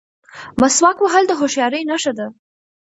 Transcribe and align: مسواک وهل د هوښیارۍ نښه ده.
مسواک 0.61 0.97
وهل 1.01 1.23
د 1.27 1.31
هوښیارۍ 1.39 1.81
نښه 1.89 2.13
ده. 2.17 2.27